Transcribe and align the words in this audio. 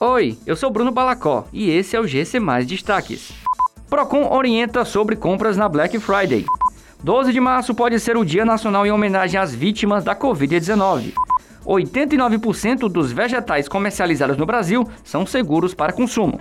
Oi, 0.00 0.38
eu 0.46 0.54
sou 0.54 0.70
Bruno 0.70 0.92
Balacó 0.92 1.48
e 1.52 1.70
esse 1.70 1.96
é 1.96 2.00
o 2.00 2.06
GC 2.06 2.38
Mais 2.38 2.64
Destaques. 2.64 3.32
Procon 3.90 4.32
orienta 4.32 4.84
sobre 4.84 5.16
compras 5.16 5.56
na 5.56 5.68
Black 5.68 5.98
Friday. 5.98 6.44
12 7.02 7.32
de 7.32 7.40
março 7.40 7.74
pode 7.74 7.98
ser 7.98 8.16
o 8.16 8.24
Dia 8.24 8.44
Nacional 8.44 8.86
em 8.86 8.92
homenagem 8.92 9.40
às 9.40 9.52
vítimas 9.52 10.04
da 10.04 10.14
Covid-19. 10.14 11.14
89% 11.66 12.88
dos 12.88 13.10
vegetais 13.10 13.68
comercializados 13.68 14.36
no 14.36 14.46
Brasil 14.46 14.88
são 15.02 15.26
seguros 15.26 15.74
para 15.74 15.92
consumo. 15.92 16.38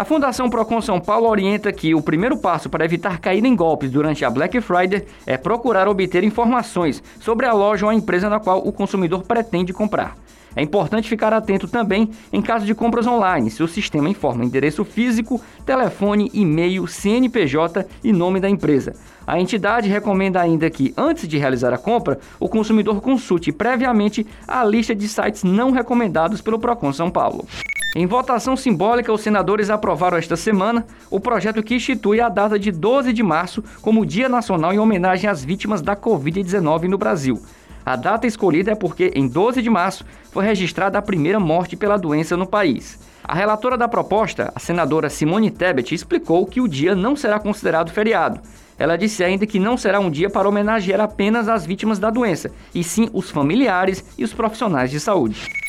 A 0.00 0.04
Fundação 0.06 0.48
Procon 0.48 0.80
São 0.80 0.98
Paulo 0.98 1.28
orienta 1.28 1.70
que 1.70 1.94
o 1.94 2.00
primeiro 2.00 2.38
passo 2.38 2.70
para 2.70 2.86
evitar 2.86 3.20
cair 3.20 3.44
em 3.44 3.54
golpes 3.54 3.90
durante 3.90 4.24
a 4.24 4.30
Black 4.30 4.58
Friday 4.62 5.04
é 5.26 5.36
procurar 5.36 5.86
obter 5.86 6.24
informações 6.24 7.02
sobre 7.20 7.44
a 7.44 7.52
loja 7.52 7.84
ou 7.84 7.90
a 7.90 7.94
empresa 7.94 8.30
na 8.30 8.40
qual 8.40 8.66
o 8.66 8.72
consumidor 8.72 9.24
pretende 9.24 9.74
comprar. 9.74 10.16
É 10.56 10.62
importante 10.62 11.06
ficar 11.06 11.34
atento 11.34 11.68
também 11.68 12.08
em 12.32 12.40
caso 12.40 12.64
de 12.64 12.74
compras 12.74 13.06
online, 13.06 13.50
se 13.50 13.62
o 13.62 13.68
sistema 13.68 14.08
informa 14.08 14.42
endereço 14.42 14.86
físico, 14.86 15.38
telefone, 15.66 16.30
e-mail, 16.32 16.86
CNPJ 16.86 17.86
e 18.02 18.10
nome 18.10 18.40
da 18.40 18.48
empresa. 18.48 18.94
A 19.26 19.38
entidade 19.38 19.90
recomenda 19.90 20.40
ainda 20.40 20.70
que, 20.70 20.94
antes 20.96 21.28
de 21.28 21.36
realizar 21.36 21.74
a 21.74 21.78
compra, 21.78 22.18
o 22.40 22.48
consumidor 22.48 23.02
consulte 23.02 23.52
previamente 23.52 24.26
a 24.48 24.64
lista 24.64 24.94
de 24.94 25.06
sites 25.06 25.44
não 25.44 25.70
recomendados 25.70 26.40
pelo 26.40 26.58
Procon 26.58 26.90
São 26.90 27.10
Paulo. 27.10 27.46
Em 27.94 28.06
votação 28.06 28.56
simbólica, 28.56 29.12
os 29.12 29.20
senadores 29.20 29.68
aprovaram 29.68 30.16
esta 30.16 30.36
semana 30.36 30.86
o 31.10 31.18
projeto 31.18 31.60
que 31.60 31.74
institui 31.74 32.20
a 32.20 32.28
data 32.28 32.56
de 32.56 32.70
12 32.70 33.12
de 33.12 33.20
março 33.20 33.64
como 33.82 34.06
Dia 34.06 34.28
Nacional 34.28 34.72
em 34.72 34.78
homenagem 34.78 35.28
às 35.28 35.44
vítimas 35.44 35.82
da 35.82 35.96
Covid-19 35.96 36.84
no 36.84 36.96
Brasil. 36.96 37.42
A 37.84 37.96
data 37.96 38.28
escolhida 38.28 38.70
é 38.70 38.74
porque, 38.76 39.10
em 39.16 39.26
12 39.26 39.60
de 39.60 39.68
março, 39.68 40.04
foi 40.30 40.44
registrada 40.44 40.98
a 40.98 41.02
primeira 41.02 41.40
morte 41.40 41.76
pela 41.76 41.96
doença 41.96 42.36
no 42.36 42.46
país. 42.46 42.96
A 43.24 43.34
relatora 43.34 43.76
da 43.76 43.88
proposta, 43.88 44.52
a 44.54 44.60
senadora 44.60 45.10
Simone 45.10 45.50
Tebet, 45.50 45.92
explicou 45.92 46.46
que 46.46 46.60
o 46.60 46.68
dia 46.68 46.94
não 46.94 47.16
será 47.16 47.40
considerado 47.40 47.90
feriado. 47.90 48.40
Ela 48.78 48.96
disse 48.96 49.24
ainda 49.24 49.46
que 49.46 49.58
não 49.58 49.76
será 49.76 49.98
um 49.98 50.10
dia 50.10 50.30
para 50.30 50.48
homenagear 50.48 51.00
apenas 51.00 51.48
as 51.48 51.66
vítimas 51.66 51.98
da 51.98 52.08
doença, 52.08 52.52
e 52.72 52.84
sim 52.84 53.10
os 53.12 53.30
familiares 53.30 54.04
e 54.16 54.22
os 54.22 54.32
profissionais 54.32 54.92
de 54.92 55.00
saúde. 55.00 55.59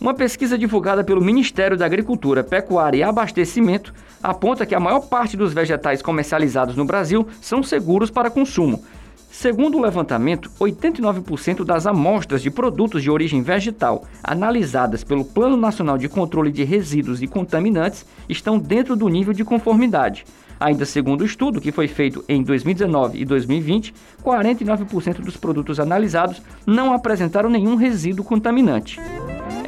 Uma 0.00 0.14
pesquisa 0.14 0.56
divulgada 0.56 1.04
pelo 1.04 1.22
Ministério 1.22 1.76
da 1.76 1.84
Agricultura, 1.84 2.42
Pecuária 2.42 2.96
e 2.96 3.02
Abastecimento 3.02 3.92
aponta 4.22 4.64
que 4.64 4.74
a 4.74 4.80
maior 4.80 5.00
parte 5.00 5.36
dos 5.36 5.52
vegetais 5.52 6.00
comercializados 6.00 6.74
no 6.74 6.86
Brasil 6.86 7.28
são 7.38 7.62
seguros 7.62 8.10
para 8.10 8.30
consumo. 8.30 8.82
Segundo 9.30 9.76
o 9.76 9.82
levantamento, 9.82 10.50
89% 10.58 11.64
das 11.64 11.86
amostras 11.86 12.40
de 12.40 12.50
produtos 12.50 13.02
de 13.02 13.10
origem 13.10 13.42
vegetal 13.42 14.06
analisadas 14.24 15.04
pelo 15.04 15.22
Plano 15.22 15.56
Nacional 15.58 15.98
de 15.98 16.08
Controle 16.08 16.50
de 16.50 16.64
Resíduos 16.64 17.20
e 17.20 17.26
Contaminantes 17.26 18.06
estão 18.26 18.58
dentro 18.58 18.96
do 18.96 19.06
nível 19.06 19.34
de 19.34 19.44
conformidade. 19.44 20.24
Ainda 20.58 20.86
segundo 20.86 21.20
o 21.20 21.26
estudo, 21.26 21.60
que 21.60 21.72
foi 21.72 21.88
feito 21.88 22.24
em 22.26 22.42
2019 22.42 23.20
e 23.20 23.24
2020, 23.26 23.94
49% 24.24 25.20
dos 25.20 25.36
produtos 25.36 25.78
analisados 25.78 26.40
não 26.66 26.94
apresentaram 26.94 27.50
nenhum 27.50 27.76
resíduo 27.76 28.24
contaminante. 28.24 28.98